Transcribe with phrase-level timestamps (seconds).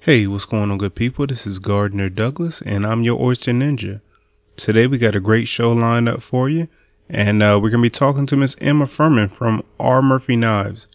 [0.00, 1.26] Hey, what's going on, good people?
[1.26, 4.00] This is Gardner Douglas, and I'm your Oyster Ninja.
[4.56, 6.68] Today we got a great show lined up for you,
[7.10, 10.00] and uh, we're going to be talking to Miss Emma Furman from R.
[10.00, 10.86] Murphy Knives,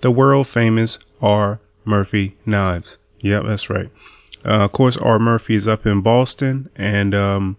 [0.00, 1.60] the world famous R.
[1.84, 2.96] Murphy Knives.
[3.20, 3.90] Yep, that's right.
[4.42, 5.18] Uh, of course, R.
[5.18, 7.58] Murphy is up in Boston, and um,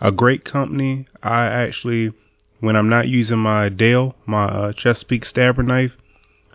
[0.00, 1.06] a great company.
[1.22, 2.12] I actually,
[2.58, 5.96] when I'm not using my Dale, my uh, Chesapeake stabber knife,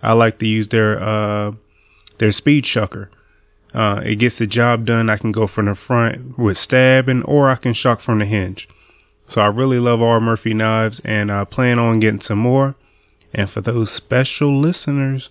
[0.03, 1.53] I like to use their uh,
[2.17, 3.07] their speed shucker.
[3.75, 5.09] Uh, it gets the job done.
[5.09, 8.69] I can go from the front with stabbing, or I can shock from the hinge.
[9.27, 10.21] So I really love R.
[10.21, 12.75] Murphy knives, and I plan on getting some more.
[13.33, 15.29] And for those special listeners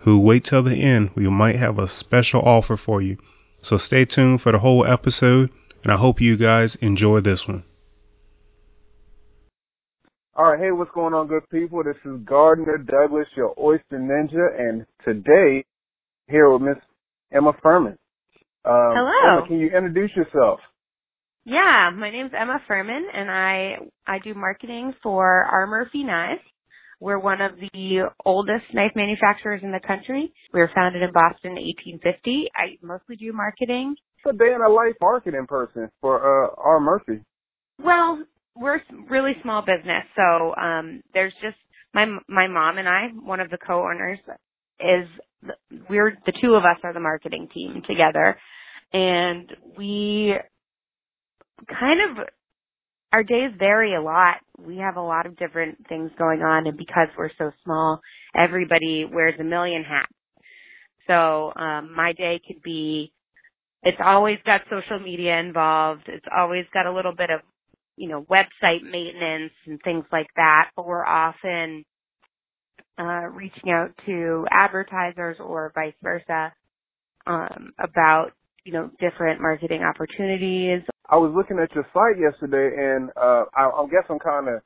[0.00, 3.16] who wait till the end, we might have a special offer for you.
[3.62, 5.48] So stay tuned for the whole episode,
[5.82, 7.64] and I hope you guys enjoy this one.
[10.34, 11.82] All right, hey, what's going on, good people?
[11.82, 15.64] This is Gardner Douglas, your Oyster Ninja, and today
[16.28, 16.76] here with Miss
[17.32, 17.96] Emma Furman.
[18.64, 19.38] Um, Hello.
[19.38, 20.60] Emma, can you introduce yourself?
[21.44, 23.76] Yeah, my name's Emma Furman, and I
[24.06, 25.66] I do marketing for R.
[25.66, 26.42] Murphy Knives.
[27.00, 30.32] We're one of the oldest knife manufacturers in the country.
[30.52, 31.64] We were founded in Boston in
[32.02, 32.48] 1850.
[32.56, 33.94] I mostly do marketing.
[34.18, 36.80] It's a day in a life marketing person for uh, R.
[36.80, 37.22] Murphy.
[37.82, 38.24] Well,
[38.56, 41.56] we're a really small business, so um, there's just
[41.94, 44.18] my my mom and I, one of the co-owners,
[44.80, 45.08] is
[45.88, 48.38] we're the two of us are the marketing team together,
[48.92, 50.34] and we
[51.68, 52.26] kind of
[53.12, 54.36] our days vary a lot.
[54.58, 58.00] We have a lot of different things going on and because we're so small,
[58.36, 60.12] everybody wears a million hats.
[61.06, 63.12] So, um my day could be
[63.82, 66.02] it's always got social media involved.
[66.08, 67.40] It's always got a little bit of,
[67.96, 71.84] you know, website maintenance and things like that, but we're often
[72.98, 76.52] uh reaching out to advertisers or vice versa
[77.26, 78.32] um about
[78.68, 80.82] you know, different marketing opportunities.
[81.08, 84.60] I was looking at your site yesterday, and uh, I, I guess I'm kind of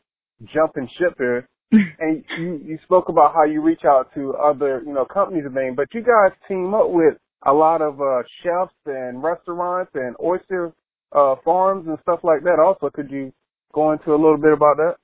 [0.53, 1.49] jumping ship here.
[1.71, 5.55] and you, you spoke about how you reach out to other, you know, companies and
[5.55, 7.15] things, but you guys team up with
[7.47, 10.73] a lot of uh, chefs and restaurants and oyster
[11.13, 12.59] uh, farms and stuff like that.
[12.59, 13.33] Also, could you
[13.73, 14.97] go into a little bit about that?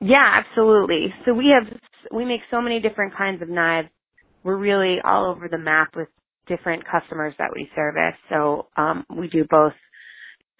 [0.00, 1.14] Yeah, absolutely.
[1.24, 1.72] So we have
[2.12, 3.88] we make so many different kinds of knives.
[4.42, 6.08] We're really all over the map with
[6.48, 8.14] different customers that we service.
[8.30, 9.72] So um, we do both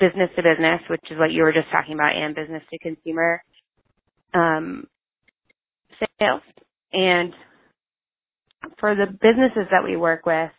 [0.01, 3.43] business to business, which is what you were just talking about, and business to consumer
[4.35, 4.87] um,
[6.19, 6.43] sales.
[6.93, 7.33] And
[8.81, 10.51] for the businesses that we work with,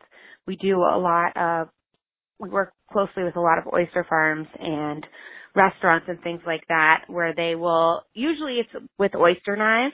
[0.47, 1.69] we do a lot of
[2.39, 5.05] we work closely with a lot of oyster farms and
[5.55, 9.93] restaurants and things like that where they will usually it's with oyster knives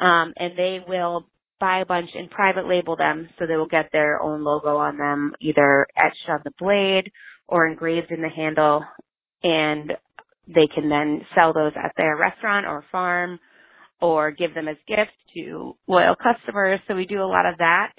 [0.00, 1.26] um and they will
[1.60, 4.96] buy a bunch and private label them so they will get their own logo on
[4.96, 7.10] them, either etched on the blade
[7.48, 8.84] or engraved in the handle,
[9.42, 9.92] and
[10.46, 13.38] they can then sell those at their restaurant or farm
[14.00, 16.80] or give them as gifts to loyal customers.
[16.86, 17.92] So we do a lot of that.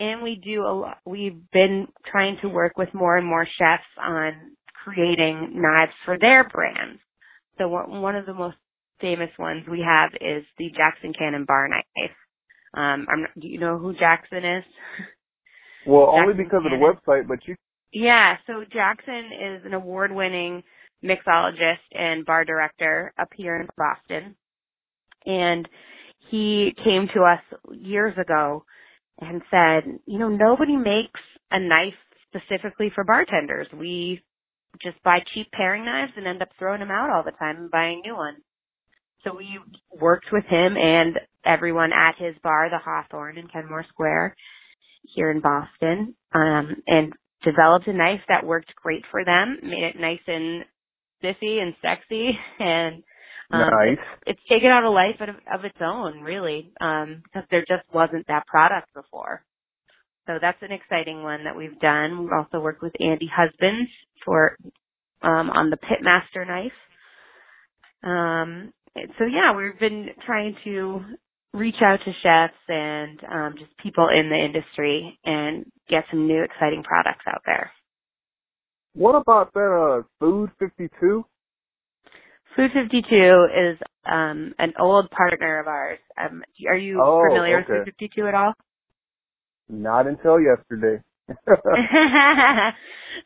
[0.00, 3.84] And we do a lot, we've been trying to work with more and more chefs
[4.02, 4.32] on
[4.84, 7.00] creating knives for their brands.
[7.58, 8.56] So one of the most
[9.00, 12.10] famous ones we have is the Jackson Cannon bar knife.
[12.74, 14.64] Um, I'm, do you know who Jackson is?
[15.86, 16.82] Well, Jackson only because Cannon.
[16.82, 17.56] of the website, but you.
[17.92, 20.62] Yeah, so Jackson is an award-winning
[21.04, 24.34] mixologist and bar director up here in Boston,
[25.26, 25.68] and
[26.30, 27.40] he came to us
[27.70, 28.64] years ago
[29.20, 31.94] and said, you know, nobody makes a knife
[32.28, 33.68] specifically for bartenders.
[33.78, 34.22] We
[34.82, 37.70] just buy cheap paring knives and end up throwing them out all the time and
[37.70, 38.38] buying new ones.
[39.24, 39.58] So we
[39.98, 44.36] worked with him and everyone at his bar, the Hawthorne in Kenmore Square
[45.14, 47.12] here in Boston, um, and
[47.42, 50.64] developed a knife that worked great for them, made it nice and
[51.18, 53.02] spiffy and sexy and
[53.50, 53.98] um, nice.
[53.98, 57.84] it's, it's taken on a life of, of its own, really, um, because there just
[57.92, 59.42] wasn't that product before.
[60.26, 62.22] So that's an exciting one that we've done.
[62.22, 63.90] We've also worked with Andy Husbands
[64.24, 64.56] for
[65.22, 66.72] um, on the Pitmaster knife.
[68.02, 68.72] Um,
[69.18, 71.00] so yeah, we've been trying to
[71.52, 76.42] reach out to chefs and um, just people in the industry and get some new
[76.42, 77.70] exciting products out there.
[78.94, 81.24] What about that uh, Food 52?
[82.56, 85.98] Food 52 is um, an old partner of ours.
[86.18, 87.72] Um, are you oh, familiar okay.
[87.78, 88.52] with Food 52 at all?
[89.68, 91.02] Not until yesterday.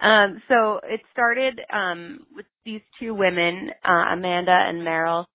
[0.01, 5.27] um, so it started um, with these two women, uh, Amanda and Merrill,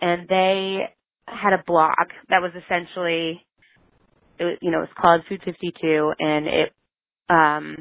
[0.00, 0.80] and they
[1.26, 1.94] had a blog
[2.28, 3.44] that was essentially,
[4.38, 6.72] it was, you know, it was called Food 52, and it
[7.30, 7.76] um,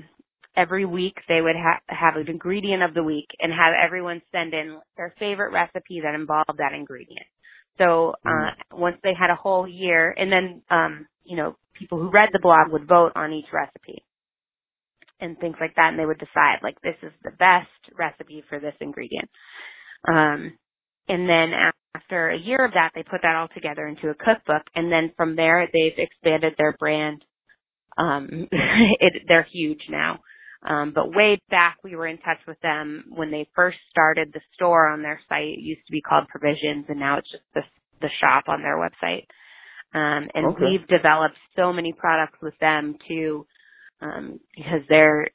[0.56, 4.54] every week they would ha- have an ingredient of the week and have everyone send
[4.54, 7.26] in their favorite recipe that involved that ingredient.
[7.78, 8.80] So uh, mm-hmm.
[8.80, 12.40] once they had a whole year, and then um, you know people who read the
[12.40, 14.04] blog would vote on each recipe
[15.20, 18.60] and things like that, and they would decide like this is the best recipe for
[18.60, 19.30] this ingredient.
[20.08, 20.58] Um,
[21.08, 21.52] and then
[21.96, 25.12] after a year of that, they put that all together into a cookbook, and then
[25.16, 27.24] from there they've expanded their brand.
[27.98, 30.20] Um, it, they're huge now.
[30.68, 34.40] Um, but way back, we were in touch with them when they first started the
[34.56, 35.58] store on their site.
[35.58, 37.62] It used to be called Provisions, and now it's just the
[38.02, 39.28] the shop on their website.
[39.94, 40.64] Um, and okay.
[40.66, 43.46] we've developed so many products with them too,
[44.02, 45.28] um, because they're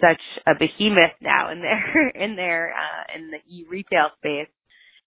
[0.00, 4.48] such a behemoth now in their in their uh, in the e-retail space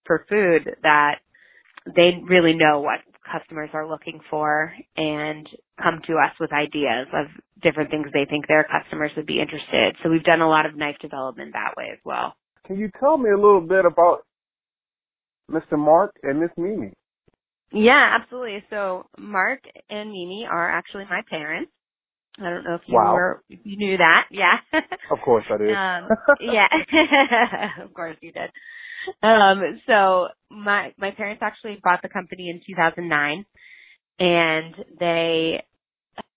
[0.06, 1.16] for food that
[1.86, 3.00] they really know what
[3.30, 5.48] customers are looking for and
[5.82, 7.26] come to us with ideas of
[7.62, 9.96] different things they think their customers would be interested.
[10.02, 12.34] So we've done a lot of knife development that way as well.
[12.66, 14.24] Can you tell me a little bit about
[15.50, 15.78] Mr.
[15.78, 16.92] Mark and Miss Mimi?
[17.72, 18.64] Yeah, absolutely.
[18.70, 19.60] So Mark
[19.90, 21.70] and Mimi are actually my parents.
[22.38, 23.14] I don't know if you wow.
[23.14, 24.24] were if you knew that.
[24.30, 24.56] Yeah.
[25.10, 25.70] of course I did.
[25.74, 26.08] um,
[26.40, 26.66] yeah.
[27.84, 28.50] of course you did.
[29.22, 33.46] Um, so my my parents actually bought the company in 2009,
[34.20, 35.64] and they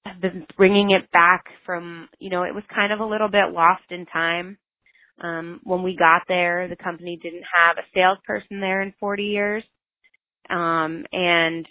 [0.06, 3.54] have been bringing it back from you know it was kind of a little bit
[3.54, 4.58] lost in time.
[5.22, 9.64] Um, when we got there, the company didn't have a salesperson there in 40 years,
[10.50, 11.68] um, and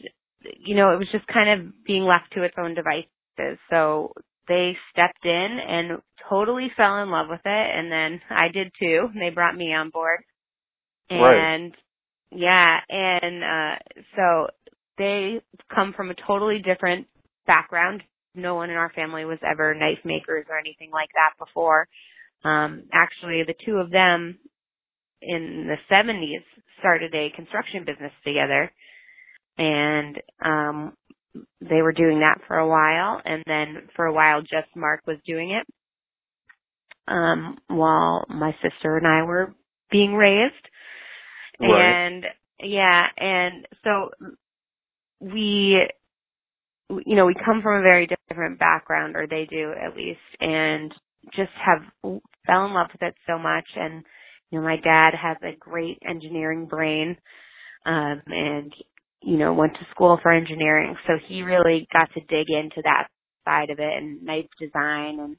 [0.60, 3.58] you know it was just kind of being left to its own devices.
[3.70, 4.12] So
[4.48, 9.08] they stepped in and totally fell in love with it and then I did too.
[9.14, 10.20] They brought me on board.
[11.10, 11.74] And right.
[12.32, 13.76] yeah, and uh
[14.16, 14.48] so
[14.98, 15.40] they
[15.74, 17.06] come from a totally different
[17.46, 18.02] background.
[18.34, 21.88] No one in our family was ever knife makers or anything like that before.
[22.44, 24.38] Um actually the two of them
[25.22, 26.44] in the 70s
[26.80, 28.72] started a construction business together
[29.58, 30.92] and um
[31.60, 35.18] they were doing that for a while and then for a while just Mark was
[35.26, 35.66] doing it
[37.12, 39.54] um while my sister and I were
[39.90, 40.54] being raised
[41.60, 41.70] Right.
[41.70, 42.24] And
[42.60, 44.10] yeah, and so
[45.20, 45.80] we,
[46.90, 50.92] you know, we come from a very different background, or they do at least, and
[51.34, 51.82] just have
[52.46, 53.66] fell in love with it so much.
[53.76, 54.04] And
[54.50, 57.16] you know, my dad has a great engineering brain,
[57.86, 58.72] um, and
[59.22, 63.08] you know, went to school for engineering, so he really got to dig into that
[63.44, 65.36] side of it and knife design and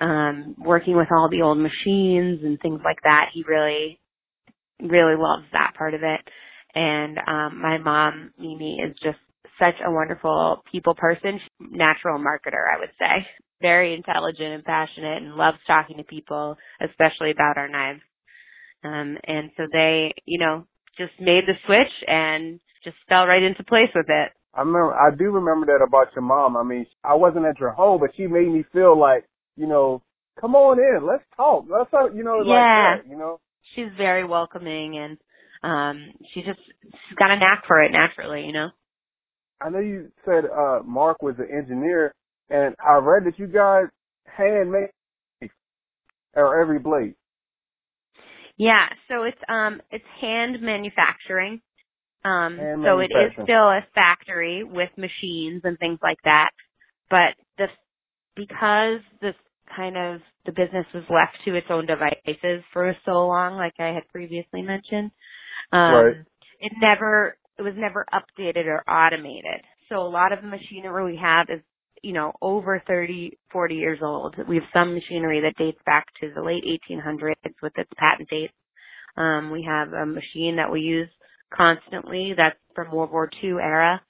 [0.00, 3.26] um working with all the old machines and things like that.
[3.32, 4.00] He really
[4.80, 6.20] really loves that part of it.
[6.74, 9.18] And um my mom, Mimi, is just
[9.58, 13.26] such a wonderful people person, natural marketer, I would say.
[13.62, 18.00] Very intelligent and passionate and loves talking to people, especially about our knives.
[18.82, 20.66] Um and so they, you know,
[20.98, 24.32] just made the switch and just fell right into place with it.
[24.54, 26.56] I remember I do remember that about your mom.
[26.56, 29.24] I mean, I wasn't at your home, but she made me feel like,
[29.56, 30.02] you know,
[30.40, 31.66] come on in, let's talk.
[31.70, 32.96] Let's you know, yeah.
[32.96, 33.40] like that, you know
[33.74, 35.18] she's very welcoming and
[35.62, 38.68] um she just she's got a knack for it naturally, you know.
[39.60, 42.14] I know you said uh Mark was an engineer
[42.50, 43.86] and I read that you guys
[44.26, 45.50] hand handmade
[46.34, 47.14] or every blade.
[48.56, 51.60] Yeah, so it's um it's hand manufacturing.
[52.24, 56.50] Um hand so it is still a factory with machines and things like that.
[57.10, 57.66] But the
[58.36, 59.34] because this
[59.74, 63.88] kind of the business was left to its own devices for so long, like I
[63.94, 65.10] had previously mentioned.
[65.72, 66.16] Um, right.
[66.60, 69.62] It never, it was never updated or automated.
[69.88, 71.60] So a lot of the machinery we have is,
[72.02, 74.36] you know, over 30, 40 years old.
[74.48, 78.52] We have some machinery that dates back to the late 1800s with its patent dates.
[79.16, 81.08] Um, we have a machine that we use
[81.54, 84.00] constantly that's from World War II era.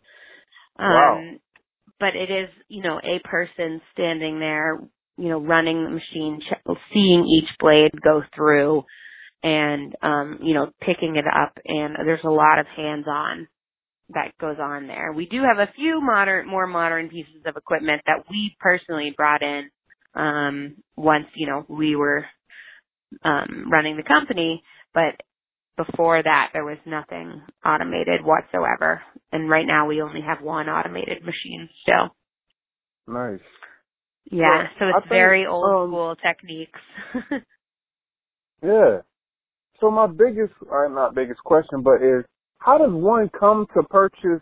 [0.79, 1.25] Um, wow.
[2.01, 4.81] But it is, you know, a person standing there
[5.17, 6.41] you know, running the machine,
[6.93, 8.85] seeing each blade go through
[9.43, 11.53] and, um, you know, picking it up.
[11.65, 13.47] And there's a lot of hands on
[14.11, 15.13] that goes on there.
[15.13, 19.43] We do have a few modern, more modern pieces of equipment that we personally brought
[19.43, 19.71] in,
[20.15, 22.25] um, once, you know, we were,
[23.23, 25.21] um, running the company, but
[25.77, 29.03] before that there was nothing automated whatsoever.
[29.33, 32.15] And right now we only have one automated machine still.
[33.07, 33.41] Nice.
[34.31, 36.81] Yeah, so it's think, very old um, school techniques.
[38.63, 38.99] yeah.
[39.81, 42.25] So my biggest, or not biggest question, but is
[42.59, 44.41] how does one come to purchase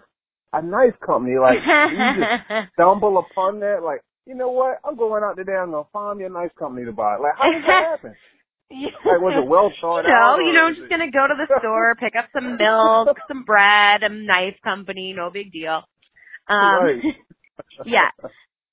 [0.52, 1.36] a knife company?
[1.38, 3.82] Like, you just stumble upon that?
[3.84, 4.78] Like, you know what?
[4.84, 5.56] I'm going out today.
[5.58, 7.16] I'm gonna find me a nice company to buy.
[7.16, 8.14] Like, how did that happen?
[8.72, 10.38] Like, was it well thought no, out?
[10.40, 14.02] you know, or just gonna go to the store, pick up some milk, some bread,
[14.02, 15.82] a knife company, no big deal.
[16.48, 17.02] Um right.
[17.84, 18.08] yeah.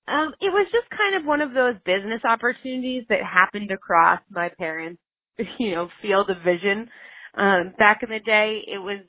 [0.09, 4.49] Um, it was just kind of one of those business opportunities that happened across my
[4.59, 5.01] parents,
[5.59, 6.89] you know, field of vision.
[7.37, 9.01] Um, back in the day, it was,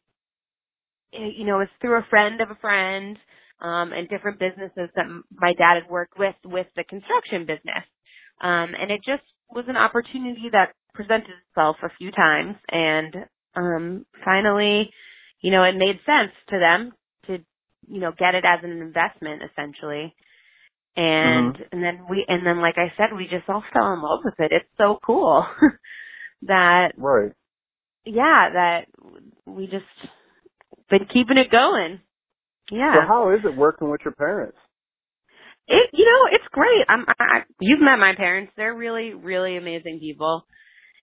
[1.13, 3.19] you know, it was through a friend of a friend,
[3.61, 7.85] um, and different businesses that my dad had worked with, with the construction business.
[8.43, 13.15] Um, and it just was an opportunity that presented itself a few times and,
[13.57, 14.91] um, finally,
[15.43, 16.93] you know, it made sense to them
[17.27, 17.39] to,
[17.89, 20.15] you know, get it as an investment essentially
[21.25, 21.51] Mm-hmm.
[21.53, 24.21] and and then we and then like I said, we just all fell in love
[24.25, 24.53] with it.
[24.53, 25.47] It's so cool
[26.45, 27.33] that Right.
[28.07, 28.81] yeah, that
[29.47, 29.85] we just
[30.91, 32.01] been keeping it going.
[32.71, 32.95] Yeah.
[32.95, 34.59] So how is it working with your parents?
[35.69, 36.87] it you know it's great.
[36.89, 38.53] I'm I, you've met my parents.
[38.57, 40.47] They're really really amazing people,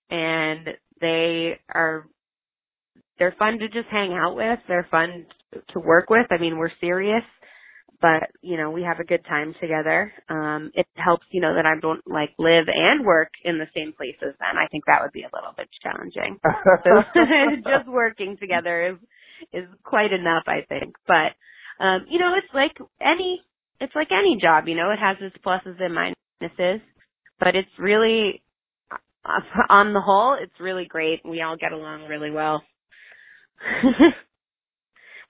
[0.10, 0.68] and
[1.02, 2.08] they are
[3.20, 4.60] they're fun to just hang out with.
[4.68, 5.28] They're fun
[5.74, 6.28] to work with.
[6.32, 7.24] I mean, we're serious
[8.02, 10.12] but you know we have a good time together.
[10.30, 13.94] Um it helps you know that i don't like live and work in the same
[13.94, 14.58] places then.
[14.58, 16.40] I think that would be a little bit challenging.
[16.84, 17.04] So
[17.72, 18.98] just working together is
[19.54, 20.96] is quite enough i think.
[21.08, 21.36] But
[21.84, 23.42] um you know it's like any
[23.82, 26.82] it's like any job you know it has its pluses and minuses
[27.40, 28.42] but it's really
[29.70, 31.22] on the whole it's really great.
[31.26, 32.64] We all get along really well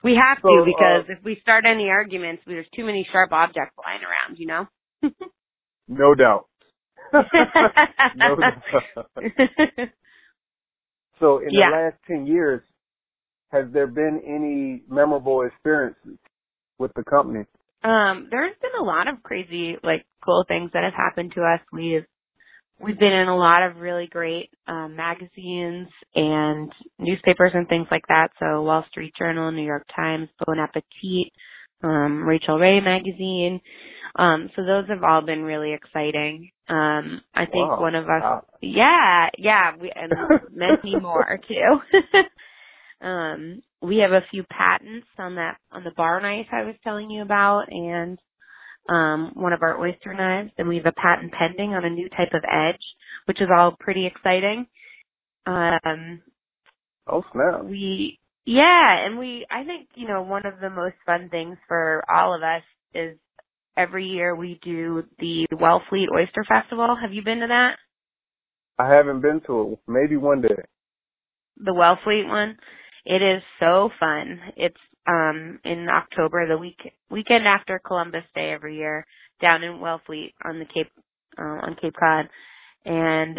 [0.04, 3.32] we have So, to uh, because if we start any arguments there's too many sharp
[3.32, 4.66] objects flying around you know
[5.88, 6.46] no doubt.
[8.16, 9.06] no doubt.
[11.20, 11.70] So in Yeah.
[11.70, 12.62] the last 10 years,
[13.50, 16.18] has there been any memorable experiences
[16.78, 17.44] with the company?
[17.84, 21.60] um there's been a lot of crazy like cool things that have happened to us
[21.72, 22.04] we've
[22.80, 28.06] we've been in a lot of really great um magazines and newspapers and things like
[28.08, 31.32] that so wall street journal new york times bon appetit
[31.82, 33.60] um rachael ray magazine
[34.16, 37.80] um so those have all been really exciting um i think Wow.
[37.80, 38.44] one of us Wow.
[38.62, 40.12] yeah yeah we and
[40.52, 41.98] many more too
[43.06, 47.10] um we have a few patents on that on the bar knife i was telling
[47.10, 48.18] you about and
[48.88, 52.08] um, one of our oyster knives, and we have a patent pending on a new
[52.10, 52.82] type of edge,
[53.26, 54.66] which is all pretty exciting.
[55.46, 56.22] Um,
[57.10, 57.64] Oh snap!
[57.64, 62.04] we, yeah, and we, I think, you know, one of the most fun things for
[62.10, 62.62] all of us
[62.94, 63.18] is
[63.76, 66.96] every year we do the Wellfleet Oyster Festival.
[67.00, 67.76] Have you been to that?
[68.78, 69.78] I haven't been to it.
[69.86, 70.62] Maybe one day.
[71.58, 72.56] The Wellfleet one?
[73.04, 74.40] It is so fun.
[74.56, 74.76] It's
[75.08, 76.78] um in October, the week
[77.10, 79.06] weekend after Columbus Day every year,
[79.42, 80.92] down in Wellfleet on the Cape
[81.38, 82.28] uh, on Cape Cod,
[82.86, 83.38] and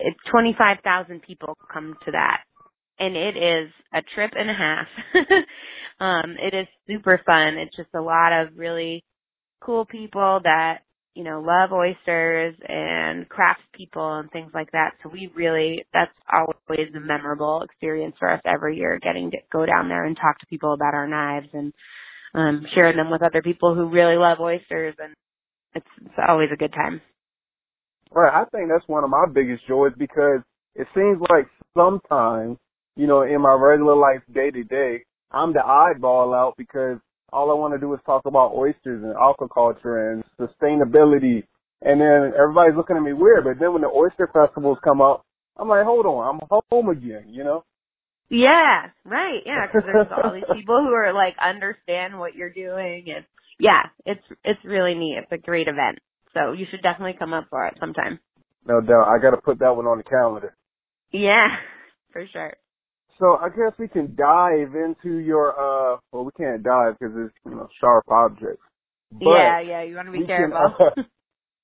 [0.00, 2.42] it's twenty five thousand people come to that,
[2.98, 4.86] and it is a trip and a half.
[6.00, 7.58] um, it is super fun.
[7.58, 9.04] It's just a lot of really
[9.62, 10.80] cool people that
[11.14, 14.92] you know love oysters and crafts people and things like that.
[15.02, 19.66] So we really that's always a memorable experience for us every year, getting to go
[19.66, 21.72] down there and talk to people about our knives and
[22.34, 25.14] um, sharing them with other people who really love oysters, and
[25.74, 27.00] it's, it's always a good time.
[28.10, 28.32] Right.
[28.32, 30.40] I think that's one of my biggest joys because
[30.74, 31.46] it seems like
[31.76, 32.56] sometimes,
[32.96, 36.98] you know, in my regular life day to day, I'm the oddball out because
[37.32, 41.44] all I want to do is talk about oysters and aquaculture and sustainability.
[41.82, 43.44] And then everybody's looking at me weird.
[43.44, 45.24] But then when the oyster festivals come up,
[45.58, 47.64] I'm like, hold on, I'm home again, you know?
[48.30, 49.40] Yeah, right.
[49.44, 53.24] Yeah, because there's all these people who are like understand what you're doing, and
[53.58, 55.18] yeah, it's it's really neat.
[55.22, 55.98] It's a great event,
[56.34, 58.20] so you should definitely come up for it sometime.
[58.66, 59.08] No doubt.
[59.08, 60.54] I got to put that one on the calendar.
[61.10, 61.48] Yeah,
[62.12, 62.54] for sure.
[63.18, 67.34] So I guess we can dive into your, uh, well, we can't dive because it's,
[67.44, 68.62] you know, sharp objects.
[69.10, 69.82] But yeah, yeah.
[69.82, 70.74] You want to be careful.
[70.78, 71.02] Can, uh,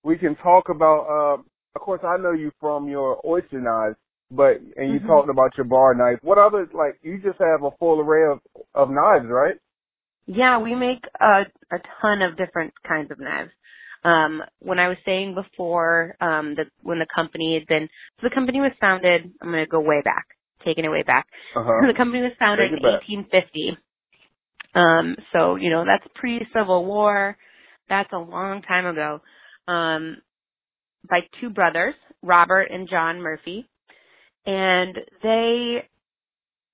[0.03, 1.43] we can talk about, uh,
[1.75, 3.97] of course, I know you from your oyster knives,
[4.31, 5.07] but, and you Mhm.
[5.07, 6.19] talked about your bar knife.
[6.23, 8.41] What other, like, you just have a full array of,
[8.75, 9.57] of knives, right?
[10.27, 13.51] Yeah, we make a, a ton of different kinds of knives.
[14.05, 17.89] Um, when I was saying before, um, that when the company had been,
[18.21, 20.27] so the company was founded, I'm going to go way back,
[20.65, 21.27] taking it way back.
[21.57, 21.87] Uh-huh.
[21.87, 23.03] the company was founded in back.
[23.09, 23.79] 1850.
[24.75, 27.37] Um, so, you know, that's pre-Civil War.
[27.89, 29.21] That's a long time ago.
[29.69, 30.19] Um,
[31.09, 33.69] by two brothers, Robert and John Murphy.
[34.47, 35.85] And they,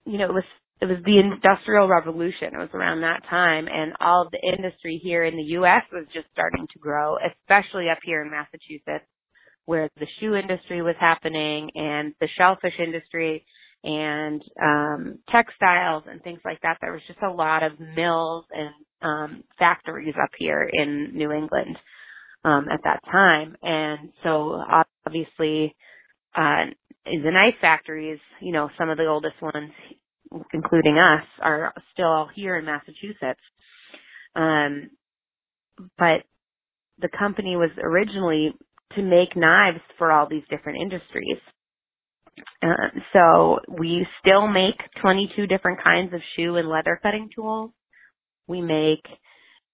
[0.06, 0.44] you know, it was
[0.80, 2.54] it was the industrial revolution.
[2.54, 6.06] It was around that time and all of the industry here in the US was
[6.14, 9.06] just starting to grow, especially up here in Massachusetts
[9.66, 13.44] where the shoe industry was happening and the shellfish industry
[13.84, 16.78] and um textiles and things like that.
[16.80, 21.76] There was just a lot of mills and um factories up here in New England
[22.44, 23.56] um at that time.
[23.62, 24.62] And so
[25.06, 25.74] obviously
[26.36, 26.66] uh
[27.06, 29.72] the knife factories, you know, some of the oldest ones
[30.52, 33.40] including us are still all here in Massachusetts.
[34.36, 34.90] Um
[35.98, 36.22] but
[37.00, 38.52] the company was originally
[38.96, 41.38] to make knives for all these different industries.
[42.62, 47.70] Uh, so we still make 22 different kinds of shoe and leather cutting tools.
[48.46, 49.04] We make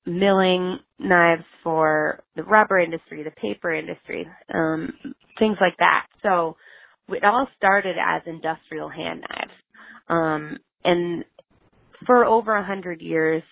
[0.07, 4.93] milling knives for the rubber industry, the paper industry, um,
[5.39, 6.07] things like that.
[6.23, 6.57] So
[7.09, 9.53] it all started as industrial hand knives.
[10.09, 11.25] Um, and
[12.07, 13.43] for over a hundred years,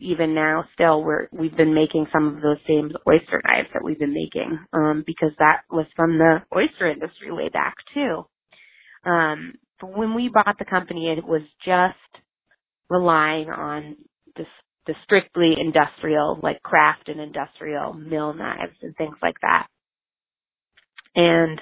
[0.00, 3.98] even now still we're we've been making some of those same oyster knives that we've
[3.98, 8.24] been making um because that was from the oyster industry way back too
[9.04, 11.94] um when we bought the company it was just
[12.90, 13.96] relying on
[14.36, 14.44] the,
[14.86, 19.66] the strictly industrial like craft and industrial mill knives and things like that
[21.14, 21.60] and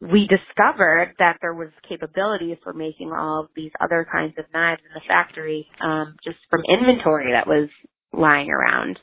[0.00, 4.82] we discovered that there was capability for making all of these other kinds of knives
[4.86, 7.68] in the factory um, just from inventory that was
[8.12, 8.98] lying around.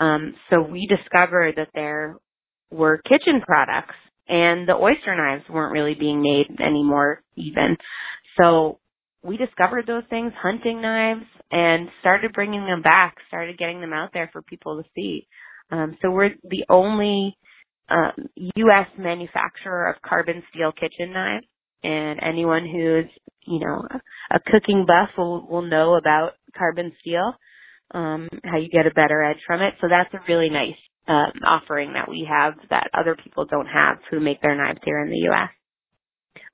[0.00, 2.16] Um, so we discovered that there
[2.70, 3.94] were kitchen products
[4.28, 7.76] and the oyster knives weren't really being made anymore even.
[8.40, 8.80] So
[9.24, 14.10] we discovered those things, hunting knives, and started bringing them back, started getting them out
[14.12, 15.26] there for people to see.
[15.70, 17.36] Um, so we're the only
[17.88, 18.12] um,
[18.56, 18.86] U.S.
[18.98, 21.46] manufacturer of carbon steel kitchen knives,
[21.82, 23.10] and anyone who's
[23.46, 23.82] you know
[24.30, 27.32] a cooking buff will will know about carbon steel,
[27.92, 29.74] um, how you get a better edge from it.
[29.80, 30.76] So that's a really nice
[31.08, 35.02] um, offering that we have that other people don't have who make their knives here
[35.02, 35.50] in the U.S.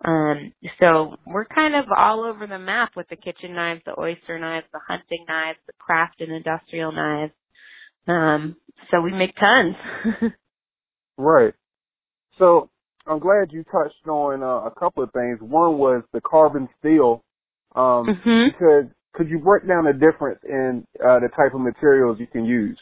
[0.05, 4.39] Um, so we're kind of all over the map with the kitchen knives, the oyster
[4.39, 7.33] knives, the hunting knives, the craft and industrial knives.
[8.09, 8.57] Um,
[8.91, 10.33] so we make tons.
[11.21, 11.53] Right.
[12.39, 12.71] So
[13.07, 15.39] I'm glad you touched on uh, a couple of things.
[15.41, 17.23] One was the carbon steel.
[17.77, 18.49] Um, mm-hmm.
[18.51, 22.45] Because could you break down the difference in uh, the type of materials you can
[22.45, 22.79] use?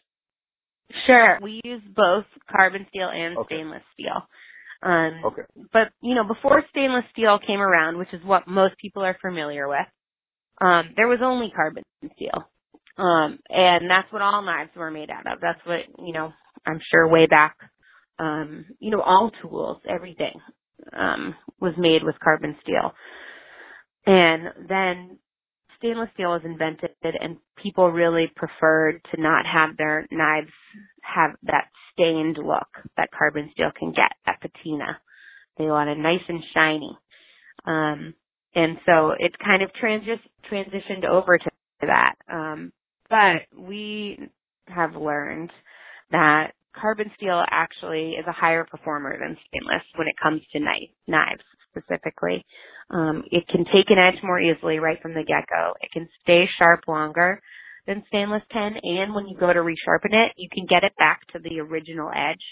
[1.07, 1.39] Sure.
[1.43, 3.57] We use both carbon steel and okay.
[3.57, 4.27] stainless steel.
[4.83, 5.43] Um, okay.
[5.73, 9.69] But you know, before stainless steel came around, which is what most people are familiar
[9.69, 9.87] with,
[10.61, 11.83] um, there was only carbon
[12.15, 12.49] steel.
[12.97, 15.41] Um, and that's what all knives were made out of.
[15.41, 16.33] That's what, you know,
[16.67, 17.57] I'm sure way back
[18.19, 20.41] um, you know, all tools, everything,
[20.93, 22.93] um, was made with carbon steel.
[24.07, 25.19] And then
[25.79, 30.51] stainless steel was invented and people really preferred to not have their knives
[31.03, 35.01] have that stained look that carbon steel can get, that patina.
[35.59, 36.99] They want it nice and shiny.
[37.67, 38.15] Um,
[38.55, 41.51] and so it kind of transi- transitioned over to
[41.83, 42.15] that.
[42.33, 42.73] Um,
[43.11, 44.19] but we
[44.69, 45.51] have learned
[46.11, 50.91] that carbon steel actually is a higher performer than stainless when it comes to knife,
[51.07, 52.45] knives specifically.
[52.91, 55.75] Um, it can take an edge more easily right from the get-go.
[55.83, 57.41] It can stay sharp longer
[57.89, 61.27] than stainless can, and when you go to resharpen it, you can get it back
[61.33, 62.45] to the original edge,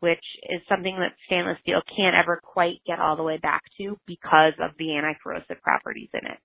[0.00, 3.96] which is something that stainless steel can't ever quite get all the way back to
[4.06, 6.38] because of the anti-corrosive properties in it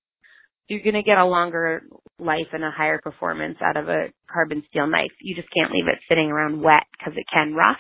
[0.68, 1.84] you're going to get a longer
[2.20, 5.12] life and a higher performance out of a carbon steel knife.
[5.22, 7.80] You just can't leave it sitting around wet because it can rust.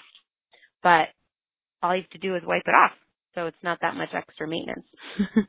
[0.84, 1.10] But
[1.82, 2.91] all you have to do is wipe it off.
[3.34, 4.86] So it's not that much extra maintenance.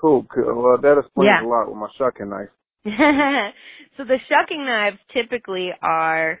[0.00, 0.62] cool, cool.
[0.62, 1.46] Well, that explains yeah.
[1.46, 2.48] a lot with my shucking knife.
[3.96, 6.40] so the shucking knives typically are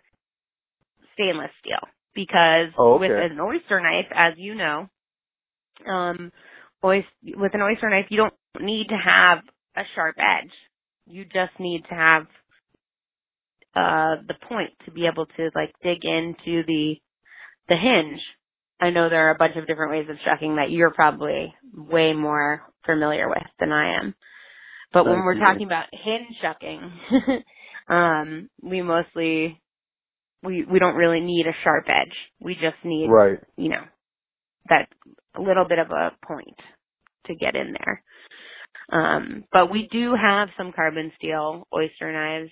[1.14, 3.08] stainless steel because oh, okay.
[3.08, 4.88] with an oyster knife, as you know,
[5.88, 6.32] um,
[6.84, 9.38] oyster, with an oyster knife, you don't need to have
[9.76, 10.50] a sharp edge.
[11.06, 12.22] You just need to have
[13.74, 16.96] uh the point to be able to like dig into the
[17.68, 18.20] the hinge.
[18.80, 22.12] I know there are a bunch of different ways of shucking that you're probably way
[22.12, 24.14] more familiar with than I am.
[24.92, 26.92] But when we're talking about hinge shucking,
[27.88, 29.60] um, we mostly
[30.42, 32.14] we we don't really need a sharp edge.
[32.40, 33.38] We just need right.
[33.56, 33.82] you know
[34.68, 34.88] that
[35.38, 36.58] little bit of a point
[37.26, 38.02] to get in there.
[38.92, 42.50] Um, but we do have some carbon steel oyster knives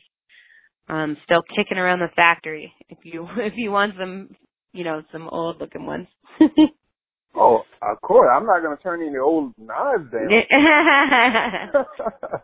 [0.88, 2.72] um, still kicking around the factory.
[2.88, 4.30] If you if you want some,
[4.72, 6.08] you know, some old looking ones.
[7.36, 8.28] oh, of course.
[8.34, 10.30] I'm not going to turn any old knives down.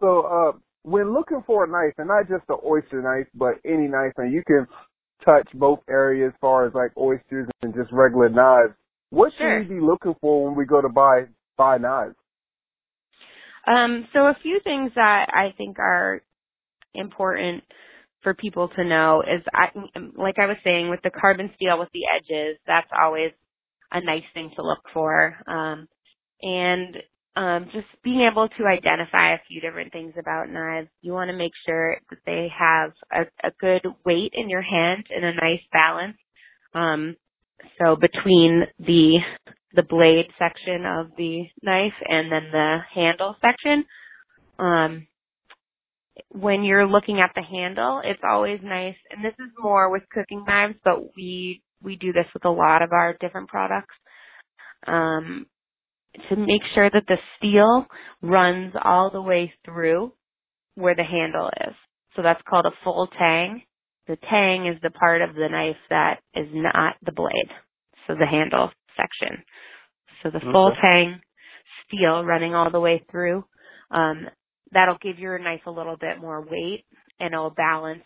[0.00, 0.52] So, uh,
[0.84, 4.32] when looking for a knife, and not just the oyster knife, but any knife, and
[4.32, 4.64] you can
[5.24, 8.74] touch both areas as far as like oysters and just regular knives.
[9.10, 9.58] What should Sure.
[9.58, 11.24] we be looking for when we go to buy
[11.56, 12.14] buy knives?
[13.66, 16.22] Um, so a few things that I think are
[16.94, 17.64] important
[18.22, 19.68] for people to know is I
[20.16, 23.32] like I was saying with the carbon steel with the edges, that's always
[23.92, 25.36] a nice thing to look for.
[25.46, 25.88] Um,
[26.42, 26.96] and
[27.36, 30.88] um, just being able to identify a few different things about knives.
[31.02, 35.04] You want to make sure that they have a, a good weight in your hand
[35.14, 36.16] and a nice balance.
[36.74, 37.16] Um,
[37.80, 39.18] so between the
[39.74, 43.84] the blade section of the knife and then the handle section.
[44.58, 45.06] Um,
[46.30, 50.44] when you're looking at the handle, it's always nice, and this is more with cooking
[50.46, 53.94] knives, but we we do this with a lot of our different products.
[54.86, 55.46] Um,
[56.28, 57.86] to make sure that the steel
[58.22, 60.12] runs all the way through
[60.74, 61.74] where the handle is.
[62.16, 63.62] So that's called a full tang.
[64.06, 67.50] The tang is the part of the knife that is not the blade.
[68.06, 69.44] So the handle section.
[70.22, 70.80] So the full Okay.
[70.80, 71.20] tang
[71.86, 73.44] steel running all the way through.
[73.90, 74.28] Um,
[74.72, 76.84] that'll give your knife a little bit more weight
[77.20, 78.04] and it'll balance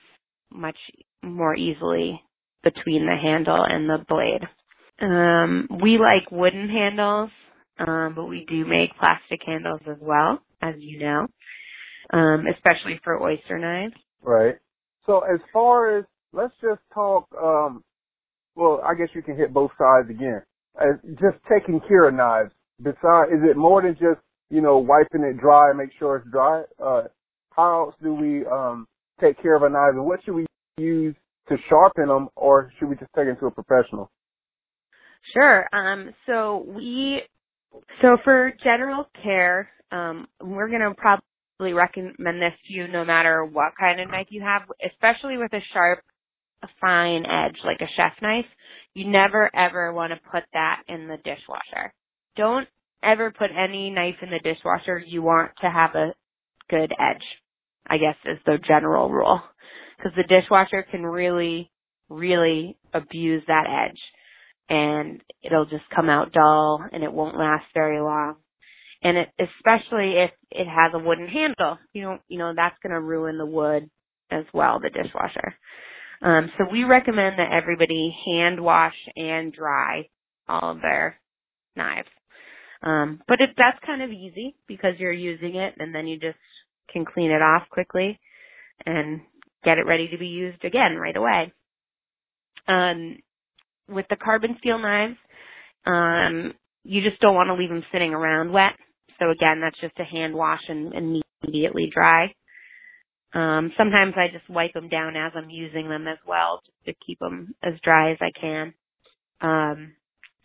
[0.51, 0.79] much
[1.23, 2.23] more easily
[2.63, 4.43] between the handle and the blade.
[5.01, 7.31] Um, we like wooden handles,
[7.79, 11.27] um, but we do make plastic handles as well, as you know,
[12.13, 13.95] um, especially for oyster knives.
[14.23, 14.57] Right.
[15.07, 17.27] So as far as let's just talk.
[17.41, 17.83] Um,
[18.55, 20.43] well, I guess you can hit both sides again.
[20.81, 22.53] As just taking care of knives.
[22.83, 24.21] Besides, is it more than just
[24.51, 26.63] you know wiping it dry and make sure it's dry?
[26.83, 27.05] Uh,
[27.51, 28.87] how else do we um
[29.21, 30.47] take care of a knife, and what should we
[30.79, 31.15] use
[31.49, 34.11] to sharpen them, or should we just take it to a professional?
[35.35, 35.69] Sure.
[35.73, 37.23] Um, so we,
[38.01, 43.45] so for general care, um, we're going to probably recommend this to you no matter
[43.45, 46.01] what kind of knife you have, especially with a sharp,
[46.81, 48.47] fine edge like a chef knife.
[48.95, 51.93] You never ever want to put that in the dishwasher.
[52.37, 52.69] Don't
[53.03, 54.99] ever put any knife in the dishwasher.
[54.99, 56.15] You want to have a
[56.71, 57.23] good edge,
[57.87, 59.41] I guess is the general rule.
[60.03, 61.71] Because the dishwasher can really,
[62.09, 64.01] really abuse that edge
[64.69, 68.37] and it'll just come out dull and it won't last very long.
[69.03, 72.93] And it, especially if it has a wooden handle, you know, you know, that's going
[72.93, 73.91] to ruin the wood
[74.31, 75.55] as well, the dishwasher.
[76.23, 80.09] Um, so we recommend that everybody hand wash and dry
[80.49, 81.17] all of their
[81.77, 82.09] knives.
[82.83, 86.39] Um, but if that's kind of easy because you're using it and then you just
[86.93, 88.19] can clean it off quickly
[88.87, 89.21] and
[89.65, 91.53] get it ready to be used again right away.
[92.69, 93.19] Um,
[93.89, 95.17] with the carbon steel knives,
[95.87, 96.53] um,
[96.85, 98.73] you just don't want to leave them sitting around wet.
[99.19, 102.35] So again, that's just a hand wash and, immediately dry.
[103.35, 107.05] Um, sometimes I just wipe them down as I'm using them as well, just to
[107.07, 108.75] keep them as dry as I can.
[109.41, 109.93] Um,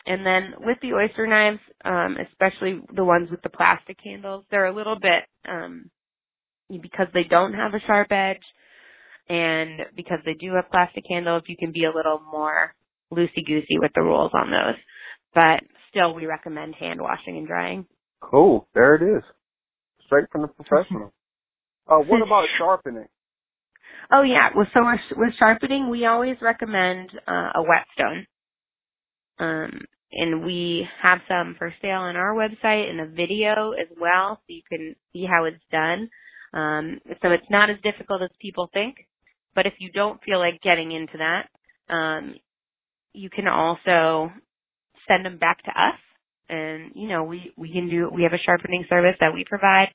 [0.06, 4.66] and then with the oyster knives, um, especially the ones with the plastic handles, they're
[4.66, 5.90] a little bit um,
[6.70, 8.44] because they don't have a sharp edge,
[9.30, 12.74] and because they do have plastic handles, you can be a little more
[13.12, 14.76] loosey goosey with the rules on those.
[15.34, 17.86] But still, we recommend hand washing and drying.
[18.22, 18.68] Cool.
[18.74, 19.24] There it is.
[20.06, 21.14] Straight from the professional.
[21.88, 23.08] Uh, what about sharpening?
[24.12, 28.26] Oh yeah, well, so with, with sharpening, we always recommend uh, a whetstone.
[29.40, 34.36] Um, and we have some for sale on our website and a video as well,
[34.38, 36.10] so you can see how it's done.
[36.54, 38.96] Um, so it's not as difficult as people think.
[39.58, 41.50] But if you don't feel like getting into that,
[41.94, 42.36] um,
[43.14, 44.32] you can also
[45.08, 46.00] send them back to us,
[46.50, 49.90] and you know we we can do we have a sharpening service that we provide,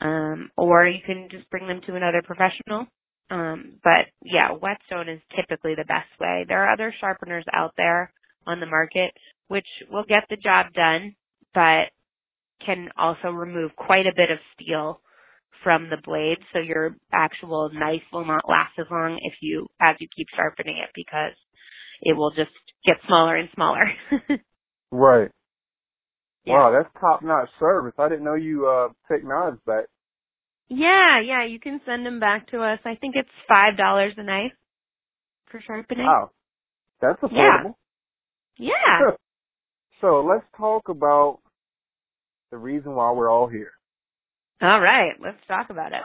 [0.00, 2.86] um, or you can just bring them to another professional.
[3.30, 6.44] Um, but yeah, whetstone is typically the best way.
[6.48, 8.12] There are other sharpeners out there
[8.46, 9.12] on the market
[9.48, 11.14] which will get the job done,
[11.54, 11.90] but
[12.64, 15.00] can also remove quite a bit of steel
[15.62, 19.96] from the blade, so your actual knife will not last as long if you as
[20.00, 21.34] you keep sharpening it because
[22.02, 22.50] it will just
[22.86, 23.84] get smaller and smaller.
[24.90, 25.30] Right.
[26.46, 26.54] Yeah.
[26.54, 27.92] Wow, that's top notch service.
[27.98, 29.84] I didn't know you uh take knives back.
[30.70, 32.78] yeah, yeah, you can send them back to us.
[32.86, 34.52] I think it's five dollars a knife
[35.50, 36.06] for sharpening.
[36.06, 36.30] Wow.
[37.02, 37.74] That's affordable.
[38.58, 38.70] Yeah.
[39.00, 39.08] affordable.
[39.10, 39.10] Yeah.
[40.00, 41.40] So let's talk about
[42.52, 43.72] the reason why we're all here.
[44.60, 46.00] All right, let's talk about it.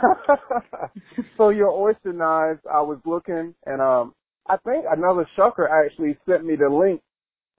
[1.38, 4.14] so your oyster knives, I was looking and um
[4.48, 7.02] I think another shucker actually sent me the link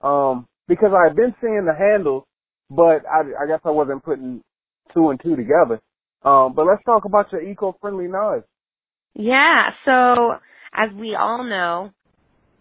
[0.01, 2.23] um because I had been seeing the handles
[2.69, 4.41] but I I guess I wasn't putting
[4.93, 5.79] two and two together.
[6.23, 8.45] Um, but let's talk about your eco-friendly knives.
[9.13, 9.69] Yeah.
[9.85, 10.35] So
[10.73, 11.91] as we all know,